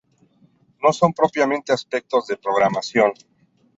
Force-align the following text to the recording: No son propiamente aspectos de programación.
No 0.81 0.93
son 0.93 1.13
propiamente 1.13 1.73
aspectos 1.73 2.25
de 2.25 2.37
programación. 2.37 3.11